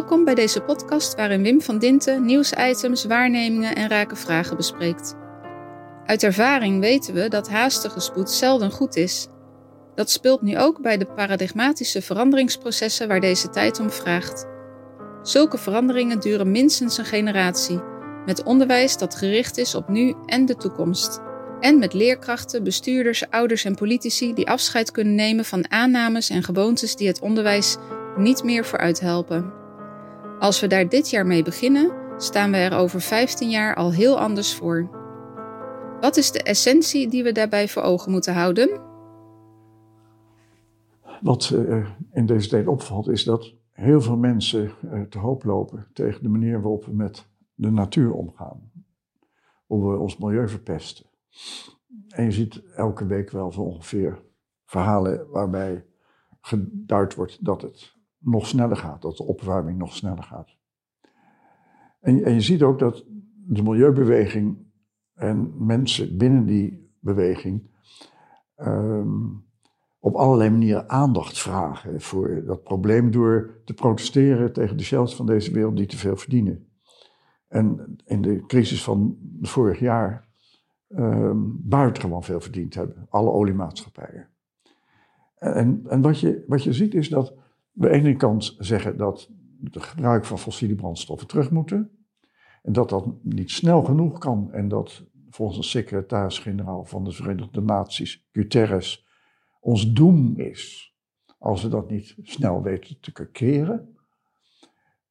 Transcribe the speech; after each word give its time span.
Welkom 0.00 0.24
bij 0.24 0.34
deze 0.34 0.60
podcast 0.60 1.14
waarin 1.14 1.42
Wim 1.42 1.60
van 1.60 1.78
Dinten 1.78 2.24
nieuwsitems, 2.24 3.04
waarnemingen 3.04 3.76
en 3.76 3.88
rake 3.88 4.16
vragen 4.16 4.56
bespreekt. 4.56 5.14
Uit 6.06 6.22
ervaring 6.22 6.80
weten 6.80 7.14
we 7.14 7.28
dat 7.28 7.48
haastige 7.48 8.00
spoed 8.00 8.30
zelden 8.30 8.70
goed 8.70 8.96
is. 8.96 9.26
Dat 9.94 10.10
speelt 10.10 10.42
nu 10.42 10.58
ook 10.58 10.82
bij 10.82 10.96
de 10.96 11.06
paradigmatische 11.06 12.02
veranderingsprocessen 12.02 13.08
waar 13.08 13.20
deze 13.20 13.48
tijd 13.48 13.80
om 13.80 13.90
vraagt. 13.90 14.46
Zulke 15.22 15.58
veranderingen 15.58 16.20
duren 16.20 16.50
minstens 16.50 16.98
een 16.98 17.04
generatie, 17.04 17.80
met 18.26 18.42
onderwijs 18.42 18.96
dat 18.96 19.14
gericht 19.14 19.58
is 19.58 19.74
op 19.74 19.88
nu 19.88 20.14
en 20.26 20.46
de 20.46 20.56
toekomst. 20.56 21.20
En 21.60 21.78
met 21.78 21.94
leerkrachten, 21.94 22.64
bestuurders, 22.64 23.30
ouders 23.30 23.64
en 23.64 23.74
politici 23.74 24.34
die 24.34 24.48
afscheid 24.48 24.90
kunnen 24.90 25.14
nemen 25.14 25.44
van 25.44 25.70
aannames 25.70 26.30
en 26.30 26.42
gewoontes 26.42 26.96
die 26.96 27.08
het 27.08 27.20
onderwijs 27.20 27.76
niet 28.16 28.42
meer 28.42 28.64
vooruit 28.64 29.00
helpen. 29.00 29.59
Als 30.40 30.60
we 30.60 30.66
daar 30.66 30.88
dit 30.88 31.10
jaar 31.10 31.26
mee 31.26 31.42
beginnen, 31.42 31.92
staan 32.16 32.50
we 32.50 32.56
er 32.56 32.76
over 32.76 33.00
15 33.00 33.50
jaar 33.50 33.74
al 33.74 33.92
heel 33.92 34.20
anders 34.20 34.54
voor. 34.54 34.88
Wat 36.00 36.16
is 36.16 36.32
de 36.32 36.42
essentie 36.42 37.08
die 37.08 37.22
we 37.22 37.32
daarbij 37.32 37.68
voor 37.68 37.82
ogen 37.82 38.10
moeten 38.10 38.34
houden? 38.34 38.80
Wat 41.20 41.50
uh, 41.54 41.90
in 42.12 42.26
deze 42.26 42.48
tijd 42.48 42.66
opvalt 42.66 43.08
is 43.08 43.24
dat 43.24 43.54
heel 43.70 44.00
veel 44.00 44.16
mensen 44.16 44.72
uh, 44.84 45.02
te 45.02 45.18
hoop 45.18 45.44
lopen 45.44 45.86
tegen 45.92 46.22
de 46.22 46.28
manier 46.28 46.60
waarop 46.60 46.84
we 46.84 46.92
met 46.92 47.26
de 47.54 47.70
natuur 47.70 48.12
omgaan. 48.12 48.70
Hoe 49.66 49.90
we 49.90 49.98
ons 49.98 50.18
milieu 50.18 50.48
verpesten. 50.48 51.06
En 52.08 52.24
je 52.24 52.32
ziet 52.32 52.62
elke 52.74 53.06
week 53.06 53.30
wel 53.30 53.52
zo 53.52 53.60
ongeveer 53.60 54.22
verhalen 54.64 55.30
waarbij 55.30 55.84
geduid 56.40 57.14
wordt 57.14 57.44
dat 57.44 57.62
het 57.62 57.98
nog 58.20 58.46
sneller 58.46 58.76
gaat, 58.76 59.02
dat 59.02 59.16
de 59.16 59.24
opwarming 59.24 59.78
nog 59.78 59.94
sneller 59.94 60.22
gaat. 60.22 60.56
En, 62.00 62.24
en 62.24 62.34
je 62.34 62.40
ziet 62.40 62.62
ook 62.62 62.78
dat 62.78 63.04
de 63.46 63.62
milieubeweging 63.62 64.58
en 65.14 65.66
mensen 65.66 66.16
binnen 66.16 66.46
die 66.46 66.94
beweging 67.00 67.70
um, 68.56 69.44
op 69.98 70.14
allerlei 70.14 70.50
manieren 70.50 70.88
aandacht 70.88 71.38
vragen 71.38 72.00
voor 72.00 72.42
dat 72.44 72.62
probleem 72.62 73.10
door 73.10 73.60
te 73.64 73.74
protesteren 73.74 74.52
tegen 74.52 74.76
de 74.76 74.82
shells 74.82 75.16
van 75.16 75.26
deze 75.26 75.52
wereld 75.52 75.76
die 75.76 75.86
te 75.86 75.96
veel 75.96 76.16
verdienen. 76.16 76.68
En 77.48 77.96
in 78.04 78.22
de 78.22 78.46
crisis 78.46 78.84
van 78.84 79.18
vorig 79.40 79.78
jaar 79.78 80.28
um, 80.88 81.60
buitengewoon 81.62 82.22
veel 82.22 82.40
verdiend 82.40 82.74
hebben, 82.74 83.06
alle 83.08 83.30
oliemaatschappijen. 83.30 84.28
En, 85.34 85.82
en 85.88 86.00
wat, 86.00 86.20
je, 86.20 86.44
wat 86.46 86.62
je 86.62 86.72
ziet 86.72 86.94
is 86.94 87.08
dat 87.08 87.34
de 87.72 87.90
ene 87.90 88.16
kant 88.16 88.56
zeggen 88.58 88.96
dat 88.96 89.30
het 89.62 89.82
gebruik 89.82 90.24
van 90.24 90.38
fossiele 90.38 90.74
brandstoffen 90.74 91.28
terug 91.28 91.50
moeten. 91.50 91.90
En 92.62 92.72
dat 92.72 92.88
dat 92.88 93.06
niet 93.22 93.50
snel 93.50 93.82
genoeg 93.82 94.18
kan. 94.18 94.52
En 94.52 94.68
dat 94.68 95.04
volgens 95.30 95.58
de 95.58 95.64
secretaris-generaal 95.64 96.84
van 96.84 97.04
de 97.04 97.12
Verenigde 97.12 97.60
Naties, 97.60 98.28
Guterres, 98.32 99.06
ons 99.60 99.92
doem 99.92 100.36
is. 100.36 100.94
Als 101.38 101.62
we 101.62 101.68
dat 101.68 101.90
niet 101.90 102.16
snel 102.22 102.62
weten 102.62 103.00
te 103.00 103.30
keren. 103.30 103.96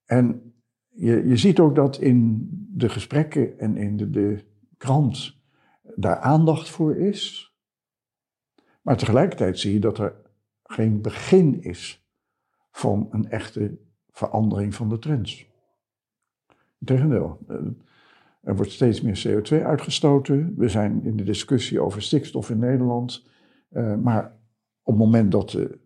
En 0.05 0.53
je, 0.89 1.27
je 1.27 1.37
ziet 1.37 1.59
ook 1.59 1.75
dat 1.75 1.97
in 1.97 2.47
de 2.71 2.89
gesprekken 2.89 3.59
en 3.59 3.77
in 3.77 3.97
de, 3.97 4.09
de 4.09 4.45
krant 4.77 5.37
daar 5.95 6.19
aandacht 6.19 6.69
voor 6.69 6.95
is. 6.95 7.53
Maar 8.81 8.97
tegelijkertijd 8.97 9.59
zie 9.59 9.73
je 9.73 9.79
dat 9.79 9.97
er 9.97 10.15
geen 10.63 11.01
begin 11.01 11.61
is 11.61 11.98
van 12.79 13.07
een 13.11 13.29
echte 13.29 13.77
verandering 14.09 14.75
van 14.75 14.89
de 14.89 14.99
trends. 14.99 15.47
Integendeel, 16.79 17.39
eh, 17.47 17.55
er 18.41 18.55
wordt 18.55 18.71
steeds 18.71 19.01
meer 19.01 19.21
CO2 19.23 19.63
uitgestoten. 19.65 20.53
We 20.57 20.69
zijn 20.69 21.03
in 21.03 21.17
de 21.17 21.23
discussie 21.23 21.81
over 21.81 22.01
stikstof 22.01 22.49
in 22.49 22.59
Nederland. 22.59 23.27
Uh, 23.71 23.95
maar 23.95 24.25
op 24.83 24.93
het 24.93 25.03
moment 25.03 25.31
dat 25.31 25.49
de 25.49 25.79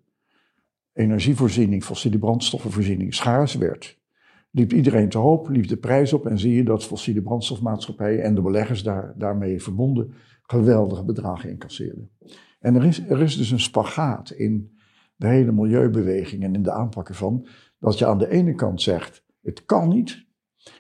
energievoorziening, 0.94 1.84
fossiele 1.84 2.18
brandstoffenvoorziening 2.18 3.14
schaars 3.14 3.56
werd, 3.56 4.00
liep 4.52 4.74
iedereen 4.74 5.10
te 5.10 5.18
hoop, 5.18 5.50
liep 5.50 5.68
de 5.68 5.78
prijs 5.78 6.14
op 6.14 6.26
en 6.26 6.40
zie 6.40 6.54
je 6.54 6.64
dat 6.64 6.86
fossiele 6.86 7.22
brandstofmaatschappijen 7.22 8.24
en 8.24 8.36
de 8.36 8.42
beleggers 8.42 8.84
daar, 8.84 9.14
daarmee 9.18 9.62
verbonden 9.62 10.14
geweldige 10.42 11.04
bedragen 11.04 11.50
incasseren. 11.50 12.10
En 12.60 12.76
er 12.76 12.86
is, 12.86 13.08
er 13.08 13.22
is 13.22 13.38
dus 13.38 13.52
een 13.52 13.60
spagaat 13.60 14.30
in 14.30 14.78
de 15.16 15.28
hele 15.28 15.52
milieubeweging 15.52 16.44
en 16.44 16.56
in 16.56 16.64
de 16.64 16.72
aanpakken 16.72 17.16
van, 17.16 17.48
dat 17.80 17.98
je 17.98 18.06
aan 18.06 18.18
de 18.18 18.30
ene 18.30 18.56
kant 18.56 18.82
zegt, 18.82 19.24
het 19.42 19.66
kan 19.66 19.90
niet 19.90 20.26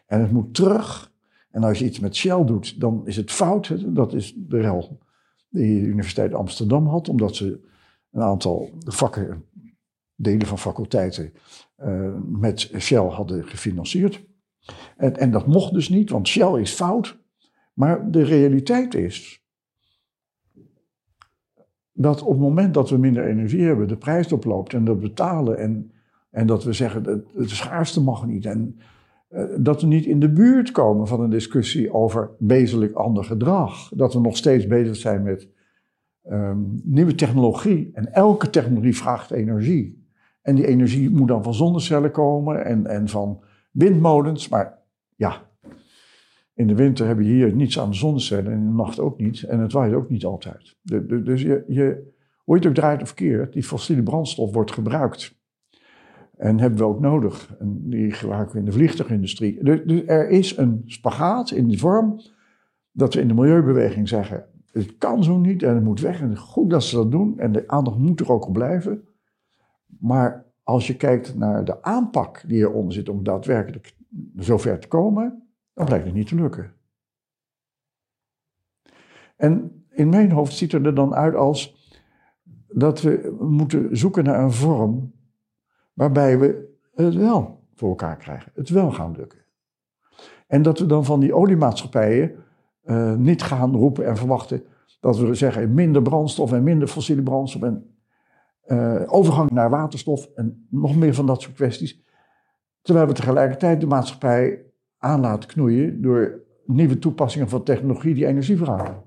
en 0.05 0.21
het 0.21 0.31
moet 0.31 0.53
terug. 0.53 1.11
En 1.51 1.63
als 1.63 1.79
je 1.79 1.85
iets 1.85 1.99
met 1.99 2.15
Shell 2.15 2.45
doet, 2.45 2.79
dan 2.79 3.07
is 3.07 3.15
het 3.15 3.31
fout. 3.31 3.95
Dat 3.95 4.13
is 4.13 4.33
de 4.37 4.61
rel 4.61 4.99
die 5.49 5.81
de 5.81 5.87
Universiteit 5.87 6.33
Amsterdam 6.33 6.87
had, 6.87 7.09
omdat 7.09 7.35
ze 7.35 7.71
een 8.11 8.21
aantal 8.21 8.69
vakken, 8.79 9.45
delen 10.15 10.47
van 10.47 10.59
faculteiten 10.59 11.33
uh, 11.77 12.15
met 12.25 12.59
Shell 12.79 13.07
hadden 13.07 13.47
gefinancierd. 13.47 14.25
En, 14.97 15.17
en 15.17 15.31
dat 15.31 15.47
mocht 15.47 15.73
dus 15.73 15.89
niet, 15.89 16.09
want 16.09 16.27
Shell 16.27 16.61
is 16.61 16.71
fout. 16.71 17.21
Maar 17.73 18.11
de 18.11 18.23
realiteit 18.23 18.93
is 18.93 19.42
dat 21.93 22.21
op 22.21 22.29
het 22.29 22.39
moment 22.39 22.73
dat 22.73 22.89
we 22.89 22.97
minder 22.97 23.25
energie 23.25 23.63
hebben, 23.63 23.87
de 23.87 23.97
prijs 23.97 24.31
oploopt 24.31 24.73
en 24.73 24.85
dat 24.85 24.99
betalen 24.99 25.57
en, 25.57 25.91
en 26.29 26.47
dat 26.47 26.63
we 26.63 26.73
zeggen 26.73 27.03
het, 27.03 27.25
het 27.35 27.49
schaarste 27.49 28.01
mag 28.01 28.25
niet 28.25 28.45
en 28.45 28.79
uh, 29.29 29.43
dat 29.59 29.81
we 29.81 29.87
niet 29.87 30.05
in 30.05 30.19
de 30.19 30.29
buurt 30.29 30.71
komen 30.71 31.07
van 31.07 31.21
een 31.21 31.29
discussie 31.29 31.93
over 31.93 32.29
wezenlijk 32.39 32.95
ander 32.95 33.23
gedrag. 33.23 33.91
Dat 33.95 34.13
we 34.13 34.19
nog 34.19 34.37
steeds 34.37 34.67
bezig 34.67 34.95
zijn 34.95 35.23
met 35.23 35.49
um, 36.29 36.81
nieuwe 36.83 37.15
technologie 37.15 37.91
en 37.93 38.13
elke 38.13 38.49
technologie 38.49 38.95
vraagt 38.95 39.31
energie. 39.31 40.07
En 40.41 40.55
die 40.55 40.67
energie 40.67 41.09
moet 41.09 41.27
dan 41.27 41.43
van 41.43 41.53
zonnecellen 41.53 42.11
komen 42.11 42.65
en, 42.65 42.85
en 42.85 43.07
van 43.07 43.43
windmolens, 43.71 44.49
maar 44.49 44.79
ja, 45.15 45.41
in 46.53 46.67
de 46.67 46.75
winter 46.75 47.07
heb 47.07 47.17
je 47.17 47.23
hier 47.23 47.55
niets 47.55 47.79
aan 47.79 47.89
de 47.89 47.95
zonnecellen 47.95 48.51
en 48.51 48.57
in 48.59 48.65
de 48.65 48.73
nacht 48.73 48.99
ook 48.99 49.19
niet. 49.19 49.43
En 49.43 49.59
het 49.59 49.71
waait 49.71 49.93
ook 49.93 50.09
niet 50.09 50.25
altijd. 50.25 50.75
dus 51.23 51.41
je, 51.41 51.63
je, 51.67 52.11
hoe 52.43 52.55
je 52.55 52.61
het 52.61 52.67
ook 52.67 52.75
draait 52.75 53.01
of 53.01 53.13
keert, 53.13 53.53
die 53.53 53.63
fossiele 53.63 54.03
brandstof 54.03 54.53
wordt 54.53 54.71
gebruikt. 54.71 55.41
En 56.37 56.59
hebben 56.59 56.79
we 56.79 56.85
ook 56.85 56.99
nodig. 56.99 57.55
En 57.59 57.89
die 57.89 58.11
gebruiken 58.11 58.53
we 58.53 58.59
in 58.59 58.65
de 58.65 58.71
vliegtuigindustrie. 58.71 59.63
Dus, 59.63 59.81
dus 59.85 60.01
er 60.05 60.29
is 60.29 60.57
een 60.57 60.81
spagaat 60.85 61.51
in 61.51 61.67
die 61.67 61.79
vorm 61.79 62.19
dat 62.91 63.13
we 63.13 63.21
in 63.21 63.27
de 63.27 63.33
milieubeweging 63.33 64.07
zeggen: 64.07 64.45
het 64.71 64.97
kan 64.97 65.23
zo 65.23 65.37
niet 65.37 65.63
en 65.63 65.75
het 65.75 65.83
moet 65.83 65.99
weg. 65.99 66.21
En 66.21 66.37
goed 66.37 66.69
dat 66.69 66.83
ze 66.83 66.95
dat 66.95 67.11
doen 67.11 67.39
en 67.39 67.51
de 67.51 67.67
aandacht 67.67 67.97
moet 67.97 68.19
er 68.19 68.31
ook 68.31 68.47
op 68.47 68.53
blijven. 68.53 69.03
Maar 69.99 70.45
als 70.63 70.87
je 70.87 70.95
kijkt 70.95 71.35
naar 71.35 71.65
de 71.65 71.83
aanpak 71.83 72.43
die 72.47 72.59
eronder 72.59 72.93
zit 72.93 73.09
om 73.09 73.23
daadwerkelijk 73.23 73.95
zover 74.35 74.79
te 74.79 74.87
komen, 74.87 75.43
dan 75.73 75.85
blijkt 75.85 76.05
het 76.05 76.13
niet 76.13 76.27
te 76.27 76.35
lukken. 76.35 76.73
En 79.35 79.85
in 79.89 80.09
mijn 80.09 80.31
hoofd 80.31 80.53
ziet 80.53 80.73
er 80.73 80.95
dan 80.95 81.15
uit 81.15 81.35
als 81.35 81.81
dat 82.67 83.01
we 83.01 83.35
moeten 83.39 83.97
zoeken 83.97 84.23
naar 84.23 84.43
een 84.43 84.51
vorm 84.51 85.13
waarbij 85.93 86.39
we 86.39 86.77
het 86.95 87.15
wel 87.15 87.67
voor 87.73 87.89
elkaar 87.89 88.17
krijgen, 88.17 88.51
het 88.55 88.69
wel 88.69 88.91
gaan 88.91 89.15
lukken. 89.15 89.39
En 90.47 90.61
dat 90.61 90.79
we 90.79 90.85
dan 90.85 91.05
van 91.05 91.19
die 91.19 91.35
oliemaatschappijen 91.35 92.35
uh, 92.83 93.15
niet 93.15 93.41
gaan 93.41 93.75
roepen 93.75 94.05
en 94.05 94.17
verwachten 94.17 94.63
dat 94.99 95.17
we 95.17 95.33
zeggen 95.33 95.73
minder 95.73 96.01
brandstof 96.01 96.51
en 96.51 96.63
minder 96.63 96.87
fossiele 96.87 97.23
brandstof 97.23 97.61
en 97.61 97.97
uh, 98.65 99.01
overgang 99.05 99.51
naar 99.51 99.69
waterstof 99.69 100.25
en 100.35 100.67
nog 100.69 100.95
meer 100.95 101.13
van 101.13 101.25
dat 101.25 101.41
soort 101.41 101.55
kwesties. 101.55 102.01
Terwijl 102.81 103.07
we 103.07 103.13
tegelijkertijd 103.13 103.79
de 103.79 103.87
maatschappij 103.87 104.65
aan 105.03 105.19
laten 105.19 105.49
knoeien 105.49 106.01
door 106.01 106.41
nieuwe 106.65 106.99
toepassingen 106.99 107.49
van 107.49 107.63
technologie 107.63 108.13
die 108.13 108.25
energie 108.25 108.57
vragen. 108.57 109.03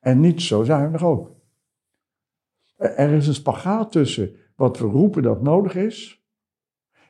En 0.00 0.20
niet 0.20 0.42
zo 0.42 0.64
zuinig 0.64 1.02
ook. 1.02 1.34
Er 2.76 3.10
is 3.10 3.26
een 3.26 3.34
spagaat 3.34 3.92
tussen 3.92 4.30
wat 4.56 4.78
we 4.78 4.84
roepen 4.84 5.22
dat 5.22 5.42
nodig 5.42 5.74
is 5.74 6.24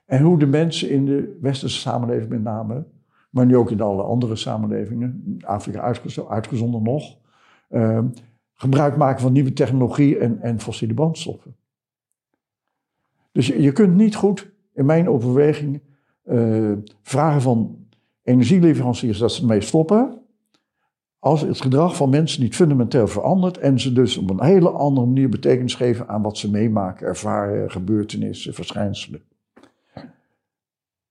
en 0.04 0.22
hoe 0.22 0.38
de 0.38 0.46
mensen 0.46 0.90
in 0.90 1.04
de 1.04 1.38
westerse 1.40 1.78
samenleving 1.78 2.28
met 2.28 2.42
name, 2.42 2.86
maar 3.30 3.46
nu 3.46 3.56
ook 3.56 3.70
in 3.70 3.80
alle 3.80 4.02
andere 4.02 4.36
samenlevingen, 4.36 5.38
Afrika 5.40 5.94
uitgezonderd 6.28 6.84
nog, 6.84 7.18
uh, 7.70 8.04
gebruik 8.52 8.96
maken 8.96 9.20
van 9.20 9.32
nieuwe 9.32 9.52
technologie 9.52 10.18
en, 10.18 10.40
en 10.40 10.60
fossiele 10.60 10.94
brandstoffen. 10.94 11.56
Dus 13.32 13.46
je, 13.46 13.72
kunt 13.72 13.94
niet 13.94 14.16
goed, 14.16 14.50
in 14.74 14.86
mijn 14.86 15.08
overweging, 15.08 15.82
uh, 16.24 16.72
vragen 17.02 17.40
van 17.40 17.85
energieleveranciers 18.26 19.18
dat 19.18 19.32
ze 19.32 19.40
ermee 19.40 19.60
stoppen. 19.60 20.20
Als 21.18 21.40
het 21.40 21.60
gedrag 21.60 21.96
van 21.96 22.10
mensen 22.10 22.42
niet 22.42 22.54
fundamenteel 22.54 23.08
verandert 23.08 23.58
en 23.58 23.80
ze 23.80 23.92
dus 23.92 24.16
op 24.16 24.30
een 24.30 24.42
hele 24.42 24.70
andere 24.70 25.06
manier 25.06 25.28
betekenis 25.28 25.74
geven 25.74 26.08
aan 26.08 26.22
wat 26.22 26.38
ze 26.38 26.50
meemaken, 26.50 27.06
ervaren, 27.06 27.70
gebeurtenissen, 27.70 28.54
verschijnselen. 28.54 29.22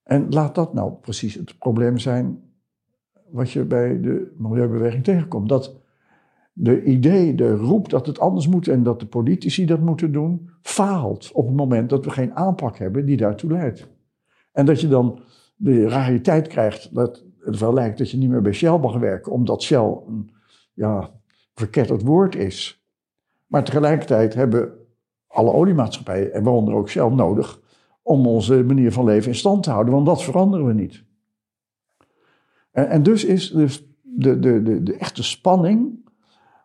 En 0.02 0.26
laat 0.30 0.54
dat 0.54 0.74
nou 0.74 0.92
precies 0.92 1.34
het 1.34 1.58
probleem 1.58 1.98
zijn 1.98 2.42
wat 3.30 3.50
je 3.50 3.64
bij 3.64 4.00
de 4.00 4.34
milieubeweging 4.38 5.04
tegenkomt. 5.04 5.48
Dat 5.48 5.74
de 6.52 6.84
idee, 6.84 7.34
de 7.34 7.54
roep 7.54 7.88
dat 7.88 8.06
het 8.06 8.18
anders 8.18 8.48
moet 8.48 8.68
en 8.68 8.82
dat 8.82 9.00
de 9.00 9.06
politici 9.06 9.66
dat 9.66 9.80
moeten 9.80 10.12
doen, 10.12 10.50
faalt 10.62 11.30
op 11.32 11.46
het 11.46 11.56
moment 11.56 11.90
dat 11.90 12.04
we 12.04 12.10
geen 12.10 12.34
aanpak 12.34 12.78
hebben 12.78 13.06
die 13.06 13.16
daartoe 13.16 13.50
leidt. 13.50 13.88
En 14.52 14.66
dat 14.66 14.80
je 14.80 14.88
dan 14.88 15.20
de 15.56 15.88
rariteit 15.88 16.46
krijgt 16.46 16.94
dat 16.94 17.24
het 17.38 17.58
wel 17.58 17.74
lijkt 17.74 17.98
dat 17.98 18.10
je 18.10 18.16
niet 18.16 18.30
meer 18.30 18.42
bij 18.42 18.52
Shell 18.52 18.78
mag 18.78 18.98
werken, 18.98 19.32
omdat 19.32 19.62
Shell 19.62 20.00
een 20.06 20.30
ja, 20.72 21.10
verketterd 21.54 22.02
woord 22.02 22.34
is. 22.34 22.84
Maar 23.46 23.64
tegelijkertijd 23.64 24.34
hebben 24.34 24.72
alle 25.26 25.52
oliemaatschappijen, 25.52 26.32
en 26.32 26.42
waaronder 26.42 26.74
ook 26.74 26.88
Shell, 26.88 27.08
nodig 27.08 27.60
om 28.02 28.26
onze 28.26 28.64
manier 28.64 28.92
van 28.92 29.04
leven 29.04 29.28
in 29.28 29.36
stand 29.38 29.62
te 29.62 29.70
houden, 29.70 29.94
want 29.94 30.06
dat 30.06 30.22
veranderen 30.22 30.66
we 30.66 30.72
niet. 30.72 31.04
En, 32.70 32.88
en 32.88 33.02
dus 33.02 33.24
is 33.24 33.50
dus 33.50 33.86
de, 34.02 34.38
de, 34.38 34.62
de, 34.62 34.82
de 34.82 34.96
echte 34.96 35.22
spanning 35.22 36.04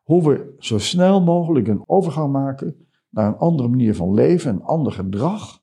hoe 0.03 0.29
we 0.29 0.55
zo 0.59 0.77
snel 0.77 1.21
mogelijk 1.21 1.67
een 1.67 1.83
overgang 1.85 2.31
maken 2.31 2.87
naar 3.09 3.27
een 3.27 3.37
andere 3.37 3.69
manier 3.69 3.95
van 3.95 4.13
leven, 4.13 4.53
een 4.53 4.63
ander 4.63 4.91
gedrag, 4.91 5.60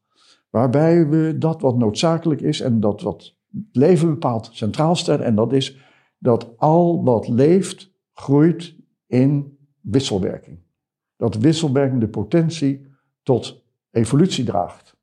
waarbij 0.58 1.08
we 1.08 1.38
dat 1.38 1.60
wat 1.60 1.76
noodzakelijk 1.76 2.40
is 2.40 2.60
en 2.60 2.80
dat 2.80 3.02
wat 3.02 3.34
het 3.52 3.76
leven 3.76 4.08
bepaalt 4.08 4.50
centraal 4.52 4.96
stellen. 4.96 5.24
En 5.24 5.34
dat 5.34 5.52
is 5.52 5.76
dat 6.18 6.56
al 6.56 7.04
wat 7.04 7.28
leeft, 7.28 7.92
groeit 8.12 8.74
in 9.06 9.58
wisselwerking. 9.80 10.58
Dat 11.16 11.36
wisselwerking 11.36 12.00
de 12.00 12.08
potentie 12.08 12.86
tot 13.22 13.62
evolutie 13.90 14.44
draagt. 14.44 14.96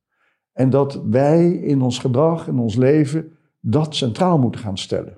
En 0.51 0.69
dat 0.69 1.01
wij 1.03 1.51
in 1.51 1.81
ons 1.81 1.99
gedrag, 1.99 2.47
in 2.47 2.59
ons 2.59 2.75
leven, 2.75 3.37
dat 3.59 3.95
centraal 3.95 4.37
moeten 4.37 4.61
gaan 4.61 4.77
stellen. 4.77 5.17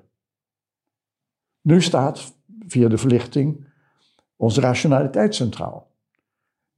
Nu 1.60 1.82
staat 1.82 2.34
via 2.66 2.88
de 2.88 2.98
verlichting 2.98 3.66
onze 4.36 4.60
rationaliteit 4.60 5.34
centraal. 5.34 5.87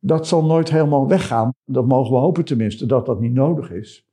Dat 0.00 0.26
zal 0.26 0.44
nooit 0.44 0.70
helemaal 0.70 1.08
weggaan. 1.08 1.52
Dat 1.64 1.86
mogen 1.86 2.12
we 2.12 2.18
hopen 2.18 2.44
tenminste, 2.44 2.86
dat 2.86 3.06
dat 3.06 3.20
niet 3.20 3.32
nodig 3.32 3.70
is. 3.70 4.08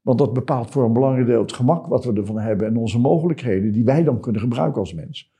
Want 0.00 0.18
dat 0.18 0.32
bepaalt 0.32 0.70
voor 0.70 0.84
een 0.84 0.92
belangrijk 0.92 1.26
deel 1.26 1.40
het 1.40 1.52
gemak 1.52 1.86
wat 1.86 2.04
we 2.04 2.12
ervan 2.12 2.38
hebben 2.38 2.66
en 2.66 2.76
onze 2.76 2.98
mogelijkheden 2.98 3.72
die 3.72 3.84
wij 3.84 4.04
dan 4.04 4.20
kunnen 4.20 4.40
gebruiken 4.40 4.80
als 4.80 4.94
mens. 4.94 5.32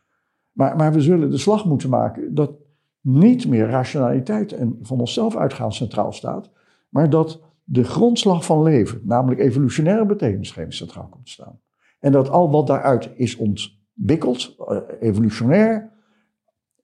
Maar, 0.52 0.76
maar 0.76 0.92
we 0.92 1.00
zullen 1.00 1.30
de 1.30 1.38
slag 1.38 1.64
moeten 1.64 1.88
maken 1.88 2.34
dat 2.34 2.52
niet 3.00 3.48
meer 3.48 3.68
rationaliteit 3.68 4.52
en 4.52 4.78
van 4.82 5.00
onszelf 5.00 5.36
uitgaan 5.36 5.72
centraal 5.72 6.12
staat, 6.12 6.50
maar 6.88 7.10
dat 7.10 7.40
de 7.64 7.84
grondslag 7.84 8.44
van 8.44 8.62
leven, 8.62 9.00
namelijk 9.04 9.40
evolutionaire 9.40 10.06
betekenisgeving, 10.06 10.74
centraal 10.74 11.08
komt 11.10 11.24
te 11.24 11.32
staan. 11.32 11.60
En 12.00 12.12
dat 12.12 12.30
al 12.30 12.50
wat 12.50 12.66
daaruit 12.66 13.10
is 13.14 13.36
ontwikkeld, 13.36 14.54
eh, 14.68 14.76
evolutionair, 15.00 15.91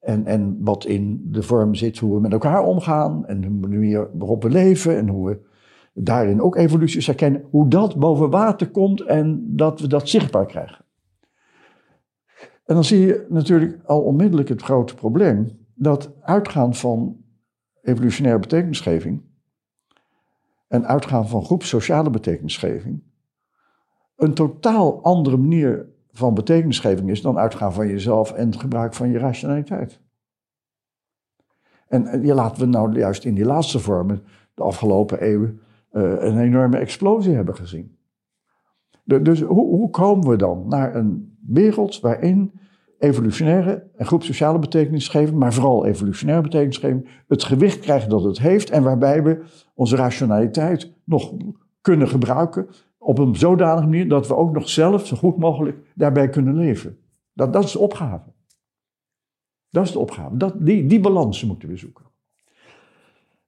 en, 0.01 0.27
en 0.27 0.57
wat 0.61 0.85
in 0.85 1.23
de 1.25 1.43
vorm 1.43 1.75
zit 1.75 1.99
hoe 1.99 2.15
we 2.15 2.21
met 2.21 2.33
elkaar 2.33 2.63
omgaan 2.63 3.27
en 3.27 3.41
de 3.41 3.51
manier 3.51 4.11
waarop 4.13 4.43
we 4.43 4.51
leven 4.51 4.97
en 4.97 5.09
hoe 5.09 5.29
we 5.29 5.47
daarin 5.95 6.41
ook 6.41 6.57
evoluties 6.57 7.07
herkennen, 7.07 7.45
hoe 7.51 7.69
dat 7.69 7.97
boven 7.97 8.31
water 8.31 8.71
komt 8.71 9.01
en 9.01 9.57
dat 9.57 9.81
we 9.81 9.87
dat 9.87 10.09
zichtbaar 10.09 10.47
krijgen. 10.47 10.85
En 12.65 12.75
dan 12.75 12.85
zie 12.85 13.07
je 13.07 13.27
natuurlijk 13.29 13.81
al 13.85 14.01
onmiddellijk 14.01 14.49
het 14.49 14.63
grote 14.63 14.95
probleem 14.95 15.67
dat 15.75 16.13
uitgaan 16.21 16.75
van 16.75 17.17
evolutionaire 17.83 18.41
betekenisgeving 18.41 19.23
en 20.69 20.87
uitgaan 20.87 21.29
van 21.29 21.45
groep 21.45 21.63
sociale 21.63 22.11
betekenisgeving 22.11 23.03
een 24.19 24.35
totaal 24.35 25.03
andere 25.03 25.37
manier 25.37 25.89
van 26.19 26.35
betekenisgeving 26.35 27.11
is 27.11 27.23
dan 27.23 27.39
uitgaan 27.39 27.73
van 27.73 27.89
jezelf 27.89 28.33
en 28.33 28.47
het 28.47 28.61
gebruik 28.61 28.95
van 28.95 29.11
je 29.11 29.19
rationaliteit. 29.19 30.01
En 31.89 32.27
je 32.27 32.35
laten 32.35 32.61
we 32.63 32.67
nou 32.67 32.99
juist 32.99 33.25
in 33.25 33.35
die 33.35 33.45
laatste 33.45 33.79
vormen 33.79 34.23
de 34.55 34.63
afgelopen 34.63 35.21
eeuwen 35.21 35.61
uh, 35.93 36.03
een 36.19 36.39
enorme 36.39 36.79
explosie 36.79 37.35
hebben 37.35 37.57
gezien. 37.57 37.97
dus 39.05 39.41
hoe, 39.41 39.67
hoe, 39.69 39.91
komen 39.91 40.29
we 40.29 40.37
dan 40.37 40.69
naar 40.69 40.95
een 40.95 41.39
wereld 41.47 42.01
waarin 42.01 42.53
evolutionaire 42.99 43.91
en 43.97 44.07
groep 44.07 44.23
sociale 44.23 44.59
betekenisgeving, 44.59 45.39
maar 45.39 45.53
vooral 45.53 45.87
evolutionaire 45.87 46.43
betekenisgeving, 46.43 47.09
het 47.29 47.45
gewicht 47.45 47.81
krijgt 47.81 48.11
dat 48.11 48.25
het 48.25 48.39
heeft 48.39 48.71
en 48.71 48.83
waarbij 48.83 49.23
we 49.23 49.45
onze 49.75 49.97
rationaliteit 49.97 50.93
nog 51.05 51.33
kunnen 51.81 52.09
gebruiken 52.09 52.69
op 53.09 53.19
een 53.19 53.37
zodanige 53.37 53.87
manier 53.87 54.09
dat 54.09 54.29
we 54.29 54.37
ook 54.37 54.53
nog 54.53 54.69
zelf 54.69 55.07
zo 55.07 55.17
goed 55.17 55.39
mogelijk 55.39 55.79
daarbij 55.95 56.29
kunnen 56.29 56.57
leven. 56.57 56.99
Dat, 57.33 57.53
dat 57.53 57.65
is 57.65 57.73
de 57.73 57.79
opgave. 57.79 58.33
Dat 59.71 59.85
is 59.85 59.93
de 59.93 59.99
opgave. 59.99 60.37
Dat, 60.37 60.55
die, 60.67 60.87
die 60.87 61.01
balans 61.01 61.45
moeten 61.45 61.69
we 61.69 61.77
zoeken. 61.77 62.05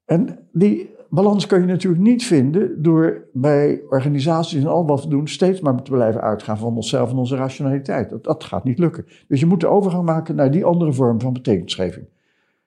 En 0.04 0.48
die 0.52 0.90
balans 1.10 1.46
kun 1.46 1.60
je 1.60 1.66
natuurlijk 1.66 2.02
niet 2.02 2.24
vinden 2.24 2.82
door 2.82 3.28
bij 3.32 3.82
organisaties 3.88 4.60
en 4.60 4.66
al 4.66 4.86
wat 4.86 5.02
we 5.02 5.08
doen 5.08 5.28
steeds 5.28 5.60
maar 5.60 5.82
te 5.82 5.90
blijven 5.90 6.20
uitgaan 6.20 6.58
van 6.58 6.76
onszelf 6.76 7.10
en 7.10 7.16
onze 7.16 7.36
rationaliteit. 7.36 8.10
Dat, 8.10 8.24
dat 8.24 8.44
gaat 8.44 8.64
niet 8.64 8.78
lukken. 8.78 9.06
Dus 9.28 9.40
je 9.40 9.46
moet 9.46 9.60
de 9.60 9.68
overgang 9.68 10.04
maken 10.04 10.34
naar 10.34 10.50
die 10.50 10.64
andere 10.64 10.92
vorm 10.92 11.20
van 11.20 11.32
betekenisgeving. 11.32 12.06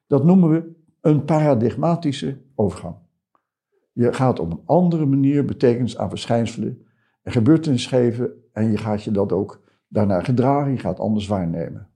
Dat 0.07 0.23
noemen 0.23 0.49
we 0.49 0.71
een 1.01 1.25
paradigmatische 1.25 2.37
overgang. 2.55 2.95
Je 3.93 4.13
gaat 4.13 4.39
op 4.39 4.51
een 4.51 4.61
andere 4.65 5.05
manier 5.05 5.45
betekenis 5.45 5.97
aan 5.97 6.09
verschijnselen 6.09 6.85
en 7.21 7.31
gebeurtenissen 7.31 7.89
geven 7.89 8.31
en 8.51 8.71
je 8.71 8.77
gaat 8.77 9.03
je 9.03 9.11
dat 9.11 9.31
ook 9.31 9.61
daarna 9.87 10.21
gedragen, 10.21 10.71
je 10.71 10.77
gaat 10.77 10.99
anders 10.99 11.27
waarnemen. 11.27 11.87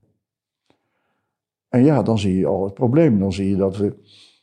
En 1.68 1.84
ja, 1.84 2.02
dan 2.02 2.18
zie 2.18 2.38
je 2.38 2.46
al 2.46 2.64
het 2.64 2.74
probleem. 2.74 3.18
Dan 3.18 3.32
zie 3.32 3.48
je 3.48 3.56
dat 3.56 3.76
we 3.76 3.96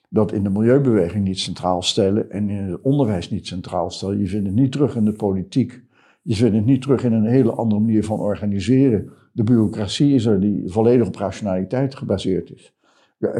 dat 0.09 0.31
in 0.31 0.43
de 0.43 0.49
milieubeweging 0.49 1.25
niet 1.25 1.39
centraal 1.39 1.81
stellen 1.81 2.31
en 2.31 2.49
in 2.49 2.63
het 2.63 2.81
onderwijs 2.81 3.29
niet 3.29 3.47
centraal 3.47 3.91
stellen. 3.91 4.19
Je 4.19 4.27
vindt 4.27 4.45
het 4.45 4.55
niet 4.55 4.71
terug 4.71 4.95
in 4.95 5.05
de 5.05 5.11
politiek. 5.11 5.83
Je 6.21 6.35
vindt 6.35 6.55
het 6.55 6.65
niet 6.65 6.81
terug 6.81 7.03
in 7.03 7.13
een 7.13 7.25
hele 7.25 7.51
andere 7.51 7.81
manier 7.81 8.03
van 8.03 8.19
organiseren. 8.19 9.09
De 9.31 9.43
bureaucratie 9.43 10.13
is 10.13 10.25
er 10.25 10.39
die 10.39 10.63
volledig 10.65 11.07
op 11.07 11.15
rationaliteit 11.15 11.95
gebaseerd 11.95 12.51
is. 12.51 12.75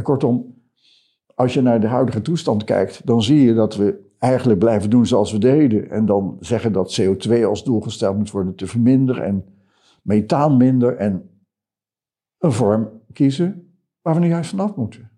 Kortom, 0.02 0.56
als 1.36 1.54
je 1.54 1.62
naar 1.62 1.82
de 1.82 1.88
huidige 1.88 2.22
toestand 2.22 2.64
kijkt, 2.64 3.06
dan 3.06 3.24
zie 3.24 3.42
je 3.42 3.54
dat 3.54 3.76
we 3.76 4.05
eigenlijk 4.20 4.60
blijven 4.60 4.90
doen 4.90 5.06
zoals 5.06 5.32
we 5.32 5.38
deden. 5.38 5.90
En 5.90 6.06
dan 6.06 6.38
zeggen 6.40 6.72
dat 6.72 7.02
CO2 7.02 7.44
als 7.46 7.64
doel 7.64 7.82
gesteld 7.82 8.18
moet 8.18 8.32
worden 8.32 8.56
te 8.56 8.68
verminderen 8.68 9.24
en 9.24 9.46
methaan 10.02 10.58
minder. 10.58 10.96
En 10.96 11.30
een 12.38 12.52
vorm 12.52 12.90
kiezen 13.14 13.78
waar 14.02 14.14
we 14.14 14.20
nu 14.20 14.28
juist 14.28 14.50
vanaf 14.50 14.76
moeten. 14.76 15.12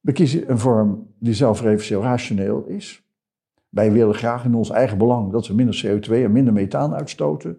We 0.00 0.12
kiezen 0.12 0.50
een 0.50 0.58
vorm 0.58 1.14
die 1.18 1.34
zelfreferentieel 1.34 2.02
rationeel 2.02 2.64
is. 2.64 3.08
Wij 3.68 3.92
willen 3.92 4.14
graag 4.14 4.44
in 4.44 4.54
ons 4.54 4.70
eigen 4.70 4.98
belang 4.98 5.32
dat 5.32 5.46
we 5.46 5.54
minder 5.54 5.84
CO2 5.86 6.10
en 6.10 6.32
minder 6.32 6.52
methaan 6.52 6.94
uitstoten. 6.94 7.58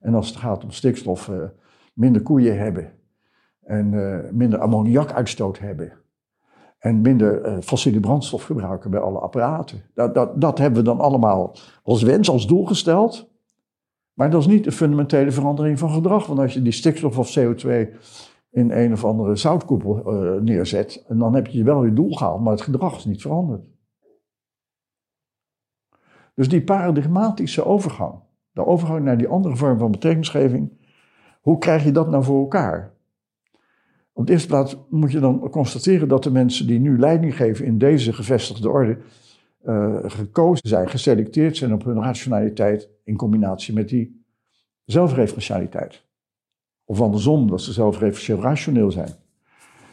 En 0.00 0.14
als 0.14 0.28
het 0.28 0.36
gaat 0.36 0.64
om 0.64 0.70
stikstof, 0.70 1.28
uh, 1.28 1.42
minder 1.94 2.22
koeien 2.22 2.58
hebben. 2.58 2.92
En 3.60 3.92
uh, 3.92 4.30
minder 4.30 4.58
ammoniakuitstoot 4.58 5.58
hebben. 5.58 6.01
En 6.82 7.00
minder 7.00 7.46
uh, 7.46 7.60
fossiele 7.60 8.00
brandstof 8.00 8.42
gebruiken 8.42 8.90
bij 8.90 9.00
alle 9.00 9.18
apparaten. 9.18 9.82
Dat, 9.94 10.14
dat, 10.14 10.40
dat 10.40 10.58
hebben 10.58 10.78
we 10.78 10.84
dan 10.84 11.00
allemaal 11.00 11.54
als 11.82 12.02
wens, 12.02 12.30
als 12.30 12.46
doel 12.46 12.66
gesteld. 12.66 13.30
Maar 14.12 14.30
dat 14.30 14.40
is 14.40 14.46
niet 14.46 14.66
een 14.66 14.72
fundamentele 14.72 15.30
verandering 15.30 15.78
van 15.78 15.90
gedrag. 15.90 16.26
Want 16.26 16.38
als 16.38 16.54
je 16.54 16.62
die 16.62 16.72
stikstof 16.72 17.18
of 17.18 17.38
CO2 17.38 17.66
in 18.50 18.70
een 18.70 18.92
of 18.92 19.04
andere 19.04 19.36
zoutkoepel 19.36 20.02
uh, 20.06 20.40
neerzet, 20.40 21.04
en 21.08 21.18
dan 21.18 21.34
heb 21.34 21.46
je 21.46 21.64
wel 21.64 21.84
je 21.84 21.92
doel 21.92 22.12
gehaald, 22.12 22.40
maar 22.40 22.52
het 22.52 22.62
gedrag 22.62 22.96
is 22.96 23.04
niet 23.04 23.22
veranderd. 23.22 23.64
Dus 26.34 26.48
die 26.48 26.64
paradigmatische 26.64 27.64
overgang, 27.64 28.14
de 28.50 28.66
overgang 28.66 29.04
naar 29.04 29.18
die 29.18 29.28
andere 29.28 29.56
vorm 29.56 29.78
van 29.78 29.90
betekenisgeving, 29.90 30.72
hoe 31.40 31.58
krijg 31.58 31.84
je 31.84 31.92
dat 31.92 32.10
nou 32.10 32.24
voor 32.24 32.40
elkaar? 32.40 32.94
Op 34.12 34.26
de 34.26 34.32
eerste 34.32 34.48
plaats 34.48 34.76
moet 34.88 35.12
je 35.12 35.20
dan 35.20 35.48
constateren 35.50 36.08
dat 36.08 36.22
de 36.22 36.30
mensen 36.30 36.66
die 36.66 36.78
nu 36.78 36.98
leiding 36.98 37.36
geven 37.36 37.64
in 37.64 37.78
deze 37.78 38.12
gevestigde 38.12 38.70
orde 38.70 38.98
uh, 39.64 39.96
gekozen 40.02 40.68
zijn, 40.68 40.88
geselecteerd 40.88 41.56
zijn 41.56 41.72
op 41.72 41.84
hun 41.84 42.02
rationaliteit 42.02 42.88
in 43.04 43.16
combinatie 43.16 43.74
met 43.74 43.88
die 43.88 44.24
zelfreferentialiteit. 44.84 46.04
Of 46.84 47.00
andersom, 47.00 47.50
dat 47.50 47.60
ze 47.60 47.72
zelfreferentieel 47.72 48.40
rationeel 48.40 48.90
zijn. 48.90 49.10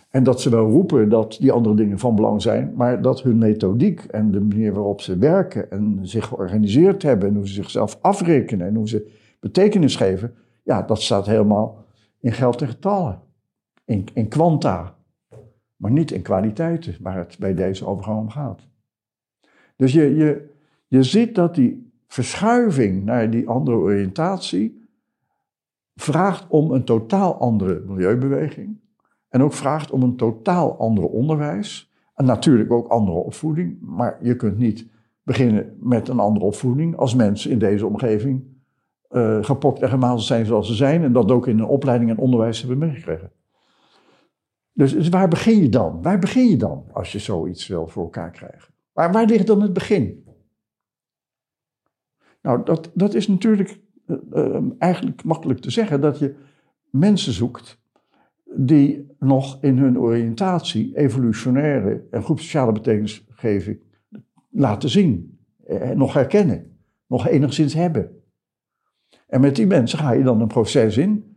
En 0.10 0.24
dat 0.24 0.42
ze 0.42 0.50
wel 0.50 0.70
roepen 0.70 1.10
dat 1.10 1.38
die 1.40 1.52
andere 1.52 1.76
dingen 1.76 2.00
van 2.00 2.16
belang 2.16 2.42
zijn, 2.42 2.74
maar 2.76 3.02
dat 3.02 3.22
hun 3.22 3.38
methodiek 3.38 4.04
en 4.04 4.32
de 4.32 4.40
manier 4.40 4.74
waarop 4.74 5.02
ze 5.02 5.18
werken 5.18 5.72
en 5.72 6.00
zich 6.02 6.26
georganiseerd 6.26 7.04
hebben 7.04 7.30
en 7.30 7.36
hoe 7.36 7.48
ze 7.48 7.54
zichzelf 7.54 7.98
afrekenen 8.02 8.68
en 8.68 8.76
hoe 8.76 8.90
ze 8.90 9.12
betekenis 9.40 9.96
geven, 9.96 10.34
ja, 10.64 10.82
dat 10.82 11.02
staat 11.02 11.26
helemaal 11.26 11.86
in 12.20 12.32
geld 12.32 12.62
en 12.62 12.68
getallen 12.68 13.28
in, 13.90 14.08
in 14.14 14.28
kwanta, 14.28 14.96
maar 15.76 15.92
niet 15.92 16.12
in 16.12 16.22
kwaliteiten 16.22 16.96
waar 17.02 17.18
het 17.18 17.38
bij 17.40 17.54
deze 17.54 17.86
overgang 17.86 18.20
om 18.20 18.30
gaat. 18.30 18.68
Dus 19.76 19.94
je, 19.94 20.16
je, 20.16 20.50
je 20.88 21.04
ziet 21.04 21.36
dat 21.36 21.56
die 21.56 21.92
verschuiving 22.08 23.06
naar 23.06 23.30
die 23.30 23.48
andere 23.48 23.78
oriëntatie 23.78 24.88
vraagt 25.96 26.46
om 26.48 26.72
een 26.72 26.84
totaal 26.84 27.40
andere 27.40 27.84
milieubeweging. 27.88 28.80
En 29.30 29.44
ook 29.44 29.54
vraagt 29.54 29.92
om 29.92 30.04
een 30.04 30.16
totaal 30.16 30.80
ander 30.80 31.04
onderwijs. 31.04 31.92
En 32.16 32.26
natuurlijk 32.26 32.72
ook 32.72 32.88
andere 32.88 33.18
opvoeding. 33.18 33.78
Maar 33.82 34.18
je 34.22 34.36
kunt 34.36 34.58
niet 34.58 34.88
beginnen 35.24 35.78
met 35.80 36.08
een 36.08 36.20
andere 36.20 36.46
opvoeding 36.46 36.98
als 36.98 37.16
mensen 37.16 37.52
in 37.52 37.60
deze 37.60 37.86
omgeving 37.86 38.44
uh, 39.12 39.44
gepokt 39.44 39.82
en 39.82 39.90
gemazeld 39.90 40.24
zijn 40.24 40.46
zoals 40.46 40.68
ze 40.68 40.74
zijn. 40.74 41.04
En 41.04 41.14
dat 41.14 41.32
ook 41.32 41.48
in 41.48 41.60
een 41.60 41.66
opleiding 41.66 42.10
en 42.10 42.18
onderwijs 42.18 42.60
hebben 42.60 42.78
meegekregen. 42.78 43.32
Dus, 44.80 44.94
dus, 44.94 45.10
waar 45.10 45.28
begin 45.28 45.62
je 45.62 45.70
dan? 45.70 46.02
Waar 46.02 46.20
begin 46.20 46.50
je 46.50 46.58
dan 46.58 46.86
als 46.92 47.12
je 47.12 47.20
zoiets 47.20 47.68
wil 47.68 47.88
voor 47.88 48.04
elkaar 48.04 48.32
krijgen? 48.32 48.74
Waar, 48.94 49.12
waar 49.12 49.26
ligt 49.26 49.48
dan 49.48 49.62
het 49.62 49.74
begin? 49.74 50.24
Nou, 52.42 52.64
dat, 52.64 52.92
dat 52.94 53.14
is 53.14 53.28
natuurlijk 53.28 53.80
uh, 54.08 54.18
uh, 54.34 54.62
eigenlijk 54.78 55.24
makkelijk 55.24 55.60
te 55.60 55.72
zeggen 55.72 56.02
dat 56.02 56.20
je 56.20 56.36
mensen 56.90 57.34
zoekt 57.34 57.82
die 58.56 59.16
nog 59.20 59.58
in 59.62 59.78
hun 59.78 60.00
oriëntatie 60.00 60.98
evolutionaire 60.98 62.08
en 62.12 62.24
groepsociale 62.24 62.72
betekenisgeving 62.72 63.80
laten 64.50 64.90
zien, 64.90 65.40
eh, 65.66 65.90
nog 65.90 66.14
herkennen, 66.14 66.78
nog 67.08 67.28
enigszins 67.28 67.74
hebben. 67.74 68.24
En 69.28 69.42
met 69.42 69.56
die 69.56 69.68
mensen 69.68 70.00
ga 70.00 70.12
je 70.12 70.24
dan 70.24 70.42
een 70.42 70.48
proces 70.48 70.98
in 70.98 71.29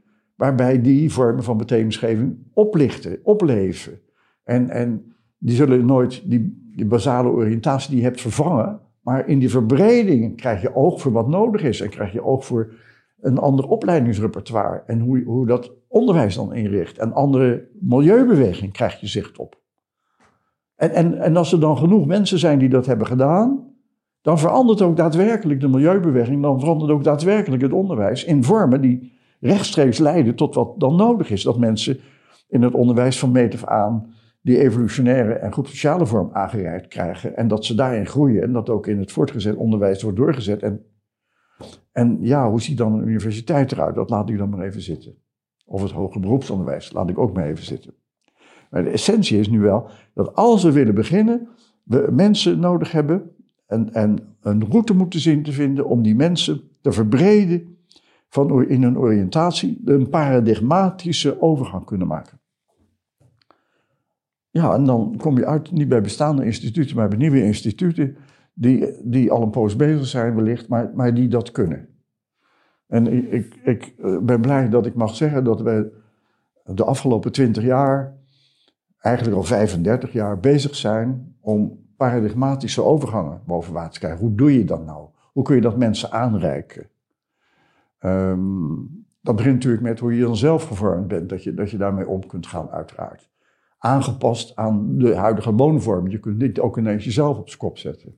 waarbij 0.42 0.80
die 0.80 1.12
vormen 1.12 1.44
van 1.44 1.56
betekenisgeving 1.56 2.36
oplichten, 2.52 3.18
opleven. 3.22 4.00
En, 4.44 4.70
en 4.70 5.14
die 5.38 5.56
zullen 5.56 5.86
nooit 5.86 6.22
die, 6.30 6.86
basale 6.86 7.28
oriëntatie 7.28 7.90
die 7.90 7.98
je 7.98 8.04
hebt 8.04 8.20
vervangen, 8.20 8.80
maar 9.00 9.28
in 9.28 9.38
die 9.38 9.50
verbreding 9.50 10.36
krijg 10.36 10.62
je 10.62 10.74
oog 10.74 11.00
voor 11.00 11.12
wat 11.12 11.28
nodig 11.28 11.62
is 11.62 11.80
en 11.80 11.88
krijg 11.88 12.12
je 12.12 12.24
oog 12.24 12.44
voor 12.44 12.72
een 13.20 13.38
ander 13.38 13.68
opleidingsrepertoire 13.68 14.82
en 14.86 15.00
hoe, 15.00 15.22
hoe 15.24 15.46
dat 15.46 15.72
onderwijs 15.88 16.34
dan 16.34 16.54
inricht. 16.54 16.98
En 16.98 17.12
andere 17.12 17.68
milieubeweging 17.80 18.72
krijg 18.72 19.00
je 19.00 19.06
zicht 19.06 19.38
op. 19.38 19.60
En, 20.76 20.90
en, 20.90 21.20
en 21.20 21.36
als 21.36 21.52
er 21.52 21.60
dan 21.60 21.78
genoeg 21.78 22.06
mensen 22.06 22.38
zijn 22.38 22.58
die 22.58 22.68
dat 22.68 22.86
hebben 22.86 23.06
gedaan, 23.06 23.74
dan 24.22 24.38
verandert 24.38 24.82
ook 24.82 24.96
daadwerkelijk 24.96 25.60
de 25.60 25.68
milieubeweging, 25.68 26.42
dan 26.42 26.60
verandert 26.60 26.90
ook 26.90 27.04
daadwerkelijk 27.04 27.62
het 27.62 27.72
onderwijs 27.72 28.24
in 28.24 28.44
vormen 28.44 28.80
die 28.80 29.20
rechtstreeks 29.42 29.98
leiden 29.98 30.34
tot 30.34 30.54
wat 30.54 30.80
dan 30.80 30.96
nodig 30.96 31.30
is. 31.30 31.42
Dat 31.42 31.58
mensen 31.58 31.98
in 32.48 32.62
het 32.62 32.74
onderwijs 32.74 33.18
van 33.18 33.30
meet 33.30 33.54
af 33.54 33.64
aan 33.64 34.14
die 34.40 34.58
evolutionaire 34.58 35.32
en 35.32 35.52
groepsociale 35.52 36.06
vorm 36.06 36.30
aangereikt 36.32 36.88
krijgen 36.88 37.36
en 37.36 37.48
dat 37.48 37.64
ze 37.64 37.74
daarin 37.74 38.06
groeien 38.06 38.42
en 38.42 38.52
dat 38.52 38.68
ook 38.68 38.86
in 38.86 38.98
het 38.98 39.12
voortgezet 39.12 39.56
onderwijs 39.56 40.02
wordt 40.02 40.18
doorgezet. 40.18 40.62
En, 40.62 40.84
en 41.92 42.18
ja, 42.20 42.50
hoe 42.50 42.60
ziet 42.60 42.78
dan 42.78 42.92
een 42.92 43.08
universiteit 43.08 43.72
eruit? 43.72 43.94
Dat 43.94 44.10
laat 44.10 44.28
ik 44.28 44.38
dan 44.38 44.50
maar 44.50 44.66
even 44.66 44.82
zitten. 44.82 45.14
Of 45.64 45.82
het 45.82 45.90
hoger 45.90 46.20
beroepsonderwijs, 46.20 46.92
laat 46.92 47.08
ik 47.08 47.18
ook 47.18 47.34
maar 47.34 47.46
even 47.46 47.64
zitten. 47.64 47.94
Maar 48.70 48.84
de 48.84 48.90
essentie 48.90 49.38
is 49.38 49.48
nu 49.48 49.60
wel 49.60 49.88
dat 50.14 50.34
als 50.34 50.62
we 50.62 50.72
willen 50.72 50.94
beginnen, 50.94 51.48
we 51.82 52.08
mensen 52.10 52.58
nodig 52.58 52.92
hebben 52.92 53.30
en, 53.66 53.92
en 53.92 54.18
een 54.40 54.64
route 54.70 54.94
moeten 54.94 55.20
zien 55.20 55.42
te 55.42 55.52
vinden 55.52 55.86
om 55.86 56.02
die 56.02 56.14
mensen 56.14 56.60
te 56.80 56.92
verbreden 56.92 57.76
van 58.32 58.68
in 58.68 58.82
hun 58.82 58.98
oriëntatie, 58.98 59.80
een 59.84 60.08
paradigmatische 60.08 61.40
overgang 61.40 61.84
kunnen 61.84 62.06
maken. 62.06 62.40
Ja, 64.50 64.74
en 64.74 64.84
dan 64.84 65.16
kom 65.16 65.38
je 65.38 65.46
uit 65.46 65.72
niet 65.72 65.88
bij 65.88 66.00
bestaande 66.00 66.44
instituten, 66.44 66.96
maar 66.96 67.08
bij 67.08 67.18
nieuwe 67.18 67.44
instituten 67.44 68.16
die, 68.54 69.00
die 69.02 69.30
al 69.30 69.42
een 69.42 69.50
poos 69.50 69.76
bezig 69.76 70.06
zijn 70.06 70.34
wellicht, 70.34 70.68
maar, 70.68 70.90
maar 70.94 71.14
die 71.14 71.28
dat 71.28 71.50
kunnen. 71.50 71.88
En 72.86 73.32
ik, 73.32 73.54
ik 73.64 73.94
eh, 73.98 74.18
ben 74.18 74.40
blij 74.40 74.68
dat 74.68 74.86
ik 74.86 74.94
mag 74.94 75.14
zeggen 75.14 75.44
dat 75.44 75.60
we 75.60 75.92
de 76.64 76.84
afgelopen 76.84 77.32
twintig 77.32 77.62
jaar, 77.64 78.16
eigenlijk 78.98 79.36
al 79.36 79.42
35 79.42 80.12
jaar, 80.12 80.40
bezig 80.40 80.74
zijn 80.74 81.36
om 81.40 81.78
paradigmatische 81.96 82.82
overgangen 82.82 83.40
boven 83.46 83.72
water 83.72 83.92
te 83.92 83.98
krijgen. 83.98 84.20
Hoe 84.20 84.34
doe 84.34 84.58
je 84.58 84.64
dat 84.64 84.84
nou? 84.84 85.08
Hoe 85.32 85.44
kun 85.44 85.54
je 85.54 85.60
dat 85.60 85.76
mensen 85.76 86.12
aanreiken? 86.12 86.90
Um, 88.04 89.06
dat 89.20 89.36
begint 89.36 89.54
natuurlijk 89.54 89.82
met 89.82 89.98
hoe 89.98 90.14
je 90.14 90.22
dan 90.22 90.36
zelf 90.36 90.64
gevormd 90.64 91.08
bent, 91.08 91.28
dat 91.28 91.42
je, 91.42 91.54
dat 91.54 91.70
je 91.70 91.76
daarmee 91.76 92.08
om 92.08 92.26
kunt 92.26 92.46
gaan, 92.46 92.70
uiteraard. 92.70 93.30
Aangepast 93.78 94.56
aan 94.56 94.98
de 94.98 95.14
huidige 95.14 95.54
woonvorm. 95.54 96.08
Je 96.08 96.18
kunt 96.18 96.38
niet 96.38 96.60
ook 96.60 96.78
ineens 96.78 97.04
jezelf 97.04 97.38
op 97.38 97.46
zijn 97.46 97.58
kop 97.58 97.78
zetten. 97.78 98.16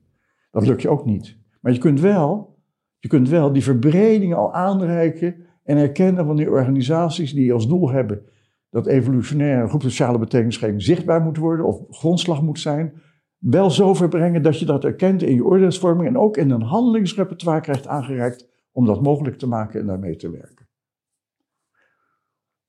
Dat 0.51 0.67
lukt 0.67 0.83
je 0.83 0.89
ook 0.89 1.05
niet. 1.05 1.39
Maar 1.61 1.73
je 1.73 1.79
kunt 1.79 2.01
wel, 2.01 2.59
je 2.99 3.09
kunt 3.09 3.29
wel 3.29 3.53
die 3.53 3.63
verbreding 3.63 4.35
al 4.35 4.55
aanreiken 4.55 5.37
en 5.65 5.77
herkennen 5.77 6.27
van 6.27 6.37
die 6.37 6.51
organisaties 6.51 7.33
die 7.33 7.53
als 7.53 7.69
doel 7.69 7.91
hebben 7.91 8.23
dat 8.71 8.87
evolutionaire 8.87 9.69
groep 9.69 9.83
sociale 9.83 10.19
betekenisgeving 10.19 10.83
zichtbaar 10.83 11.21
moet 11.21 11.37
worden 11.37 11.67
of 11.67 11.83
grondslag 11.91 12.43
moet 12.43 12.59
zijn, 12.59 12.93
wel 13.39 13.71
zo 13.71 13.95
verbrengen 13.95 14.43
dat 14.43 14.59
je 14.59 14.67
dat 14.67 14.85
erkent 14.85 15.23
in 15.23 15.35
je 15.35 15.45
oordeelsvorming 15.45 16.09
en 16.09 16.19
ook 16.19 16.37
in 16.37 16.51
een 16.51 16.63
handelingsrepertoire 16.63 17.61
krijgt 17.61 17.87
aangereikt 17.87 18.53
om 18.75 18.87
dat 18.87 19.03
mogelijk 19.03 19.39
te 19.39 19.47
maken 19.47 19.81
en 19.81 19.87
daarmee 19.87 20.17
te 20.17 20.31
werken. 20.31 20.69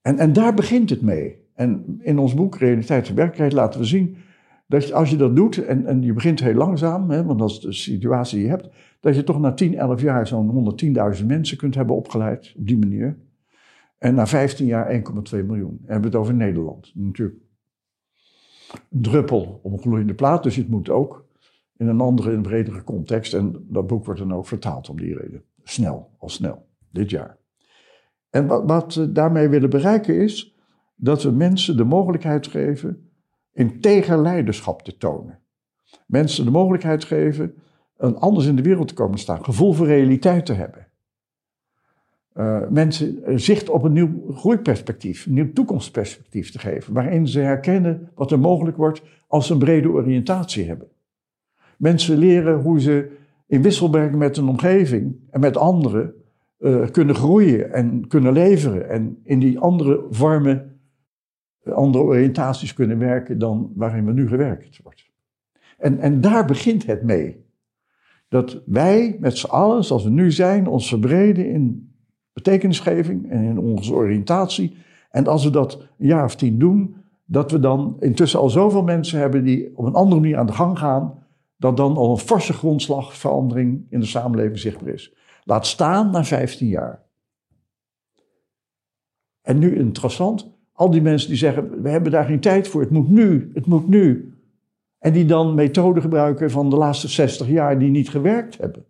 En, 0.00 0.18
en 0.18 0.32
daar 0.32 0.54
begint 0.54 0.90
het 0.90 1.02
mee. 1.02 1.44
En 1.54 1.98
in 2.00 2.18
ons 2.18 2.34
boek 2.34 2.56
Realiteit 2.56 3.08
en 3.08 3.14
Werkelijkheid 3.14 3.52
laten 3.52 3.80
we 3.80 3.86
zien 3.86 4.16
dat 4.66 4.92
als 4.92 5.10
je 5.10 5.16
dat 5.16 5.36
doet, 5.36 5.64
en, 5.64 5.86
en 5.86 6.02
je 6.02 6.12
begint 6.12 6.40
heel 6.40 6.54
langzaam, 6.54 7.10
hè, 7.10 7.24
want 7.24 7.38
dat 7.38 7.50
is 7.50 7.60
de 7.60 7.72
situatie 7.72 8.36
die 8.36 8.46
je 8.46 8.52
hebt, 8.52 8.68
dat 9.00 9.14
je 9.14 9.24
toch 9.24 9.40
na 9.40 9.52
10, 9.52 9.74
11 9.74 10.00
jaar 10.00 10.26
zo'n 10.26 10.76
110.000 11.18 11.26
mensen 11.26 11.56
kunt 11.56 11.74
hebben 11.74 11.96
opgeleid 11.96 12.54
op 12.56 12.66
die 12.66 12.78
manier. 12.78 13.18
En 13.98 14.14
na 14.14 14.26
15 14.26 14.66
jaar 14.66 15.02
1,2 15.32 15.44
miljoen. 15.44 15.78
We 15.84 15.92
hebben 15.92 16.10
het 16.10 16.20
over 16.20 16.34
Nederland. 16.34 16.92
Natuurlijk 16.94 17.38
een 18.90 19.02
druppel 19.02 19.60
op 19.62 19.72
een 19.72 19.78
gloeiende 19.78 20.14
plaat, 20.14 20.42
dus 20.42 20.56
het 20.56 20.68
moet 20.68 20.90
ook 20.90 21.24
in 21.76 21.86
een 21.86 22.00
andere, 22.00 22.32
een 22.32 22.42
bredere 22.42 22.84
context. 22.84 23.34
En 23.34 23.66
dat 23.68 23.86
boek 23.86 24.04
wordt 24.04 24.20
dan 24.20 24.34
ook 24.34 24.46
vertaald 24.46 24.88
om 24.88 24.96
die 24.96 25.14
reden. 25.14 25.42
Snel, 25.68 26.10
al 26.18 26.28
snel, 26.28 26.66
dit 26.90 27.10
jaar. 27.10 27.38
En 28.30 28.46
wat, 28.46 28.62
wat 28.66 28.94
we 28.94 29.12
daarmee 29.12 29.48
willen 29.48 29.70
bereiken 29.70 30.20
is 30.20 30.56
dat 30.94 31.22
we 31.22 31.30
mensen 31.30 31.76
de 31.76 31.84
mogelijkheid 31.84 32.46
geven 32.46 33.10
integer 33.52 34.18
leiderschap 34.18 34.82
te 34.82 34.96
tonen. 34.96 35.38
Mensen 36.06 36.44
de 36.44 36.50
mogelijkheid 36.50 37.04
geven 37.04 37.54
een 37.96 38.16
anders 38.16 38.46
in 38.46 38.56
de 38.56 38.62
wereld 38.62 38.88
te 38.88 38.94
komen 38.94 39.18
staan, 39.18 39.44
gevoel 39.44 39.72
voor 39.72 39.86
realiteit 39.86 40.46
te 40.46 40.52
hebben. 40.52 40.86
Uh, 42.34 42.68
mensen 42.68 43.22
zicht 43.40 43.68
op 43.68 43.82
een 43.82 43.92
nieuw 43.92 44.32
groeiperspectief, 44.32 45.26
een 45.26 45.32
nieuw 45.32 45.52
toekomstperspectief 45.52 46.50
te 46.50 46.58
geven, 46.58 46.92
waarin 46.92 47.28
ze 47.28 47.40
herkennen 47.40 48.10
wat 48.14 48.30
er 48.30 48.38
mogelijk 48.38 48.76
wordt 48.76 49.02
als 49.26 49.46
ze 49.46 49.52
een 49.52 49.58
brede 49.58 49.88
oriëntatie 49.88 50.66
hebben. 50.66 50.88
Mensen 51.76 52.16
leren 52.16 52.60
hoe 52.60 52.80
ze 52.80 53.16
in 53.46 53.62
wisselwerking 53.62 54.18
met 54.18 54.36
een 54.36 54.48
omgeving 54.48 55.16
en 55.30 55.40
met 55.40 55.56
anderen 55.56 56.14
uh, 56.58 56.86
kunnen 56.90 57.14
groeien 57.14 57.72
en 57.72 58.06
kunnen 58.08 58.32
leveren 58.32 58.88
en 58.88 59.18
in 59.22 59.38
die 59.38 59.58
andere 59.58 60.06
vormen, 60.10 60.80
andere 61.64 62.04
oriëntaties 62.04 62.74
kunnen 62.74 62.98
werken 62.98 63.38
dan 63.38 63.72
waarin 63.74 64.04
we 64.04 64.12
nu 64.12 64.28
gewerkt 64.28 64.80
wordt. 64.82 65.10
En, 65.78 65.98
en 65.98 66.20
daar 66.20 66.44
begint 66.44 66.86
het 66.86 67.02
mee. 67.02 67.44
Dat 68.28 68.62
wij 68.66 69.16
met 69.20 69.38
z'n 69.38 69.46
allen, 69.46 69.84
zoals 69.84 70.04
we 70.04 70.10
nu 70.10 70.30
zijn, 70.30 70.66
ons 70.66 70.88
verbreden 70.88 71.50
in 71.50 71.94
betekenisgeving 72.32 73.30
en 73.30 73.42
in 73.42 73.58
onze 73.58 73.94
oriëntatie. 73.94 74.76
En 75.10 75.26
als 75.26 75.44
we 75.44 75.50
dat 75.50 75.88
een 75.98 76.06
jaar 76.06 76.24
of 76.24 76.36
tien 76.36 76.58
doen, 76.58 76.94
dat 77.24 77.50
we 77.50 77.58
dan 77.58 77.96
intussen 78.00 78.40
al 78.40 78.50
zoveel 78.50 78.82
mensen 78.82 79.18
hebben 79.18 79.44
die 79.44 79.76
op 79.76 79.84
een 79.84 79.94
andere 79.94 80.20
manier 80.20 80.36
aan 80.36 80.46
de 80.46 80.52
gang 80.52 80.78
gaan, 80.78 81.25
dat 81.56 81.76
dan 81.76 81.96
al 81.96 82.10
een 82.10 82.18
forse 82.18 82.52
grondslagverandering 82.52 83.86
in 83.90 84.00
de 84.00 84.06
samenleving 84.06 84.58
zichtbaar 84.58 84.92
is. 84.92 85.14
Laat 85.44 85.66
staan 85.66 86.10
na 86.10 86.24
15 86.24 86.68
jaar. 86.68 87.04
En 89.40 89.58
nu 89.58 89.76
interessant, 89.76 90.50
al 90.72 90.90
die 90.90 91.02
mensen 91.02 91.28
die 91.28 91.38
zeggen, 91.38 91.82
we 91.82 91.88
hebben 91.88 92.12
daar 92.12 92.24
geen 92.24 92.40
tijd 92.40 92.68
voor, 92.68 92.80
het 92.80 92.90
moet 92.90 93.08
nu, 93.08 93.50
het 93.54 93.66
moet 93.66 93.88
nu. 93.88 94.34
En 94.98 95.12
die 95.12 95.24
dan 95.24 95.54
methoden 95.54 96.02
gebruiken 96.02 96.50
van 96.50 96.70
de 96.70 96.76
laatste 96.76 97.08
60 97.08 97.48
jaar 97.48 97.78
die 97.78 97.90
niet 97.90 98.10
gewerkt 98.10 98.58
hebben. 98.58 98.84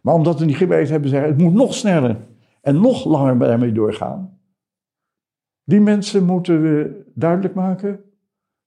Maar 0.00 0.14
omdat 0.14 0.38
we 0.38 0.44
niet 0.44 0.56
gewerkt 0.56 0.88
hebben, 0.88 1.10
zeggen 1.10 1.28
het 1.28 1.38
moet 1.38 1.54
nog 1.54 1.74
sneller 1.74 2.26
en 2.60 2.80
nog 2.80 3.04
langer 3.04 3.38
daarmee 3.38 3.72
doorgaan. 3.72 4.38
Die 5.64 5.80
mensen 5.80 6.24
moeten 6.24 6.62
we 6.62 7.04
duidelijk 7.14 7.54
maken 7.54 8.00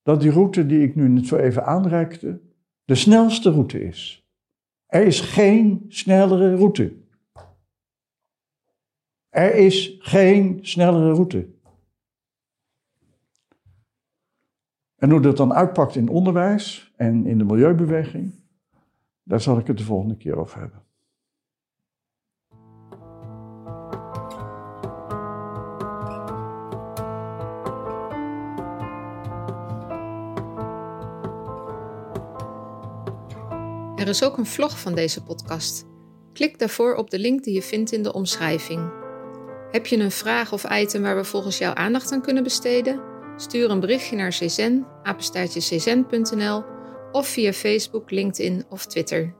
dat 0.03 0.21
die 0.21 0.31
route 0.31 0.65
die 0.65 0.83
ik 0.83 0.95
nu 0.95 1.07
net 1.07 1.27
zo 1.27 1.35
even 1.35 1.65
aanreikte, 1.65 2.39
de 2.89 2.95
snelste 2.95 3.51
route 3.51 3.83
is. 3.83 4.27
Er 4.85 5.05
is 5.05 5.19
geen 5.21 5.85
snellere 5.87 6.55
route. 6.55 6.95
Er 9.29 9.55
is 9.55 9.97
geen 9.99 10.59
snellere 10.61 11.11
route. 11.11 11.49
En 14.95 15.09
hoe 15.09 15.21
dat 15.21 15.37
dan 15.37 15.53
uitpakt 15.53 15.95
in 15.95 16.09
onderwijs 16.09 16.93
en 16.95 17.25
in 17.25 17.37
de 17.37 17.43
milieubeweging, 17.43 18.33
daar 19.23 19.41
zal 19.41 19.57
ik 19.57 19.67
het 19.67 19.77
de 19.77 19.83
volgende 19.83 20.17
keer 20.17 20.37
over 20.37 20.59
hebben. 20.59 20.83
Is 34.09 34.23
ook 34.23 34.37
een 34.37 34.45
vlog 34.45 34.79
van 34.79 34.95
deze 34.95 35.23
podcast. 35.23 35.85
Klik 36.33 36.59
daarvoor 36.59 36.95
op 36.95 37.09
de 37.09 37.19
link 37.19 37.43
die 37.43 37.53
je 37.53 37.61
vindt 37.61 37.91
in 37.91 38.03
de 38.03 38.13
omschrijving. 38.13 38.91
Heb 39.71 39.85
je 39.85 39.97
een 39.97 40.11
vraag 40.11 40.53
of 40.53 40.71
item 40.71 41.01
waar 41.01 41.15
we 41.15 41.23
volgens 41.23 41.57
jou 41.57 41.77
aandacht 41.77 42.11
aan 42.11 42.21
kunnen 42.21 42.43
besteden? 42.43 43.01
Stuur 43.37 43.69
een 43.69 43.79
berichtje 43.79 44.15
naar 44.15 44.29
czen, 44.29 44.87
apenstaartje 45.03 46.63
of 47.11 47.27
via 47.27 47.53
Facebook, 47.53 48.11
LinkedIn 48.11 48.65
of 48.69 48.85
Twitter. 48.85 49.38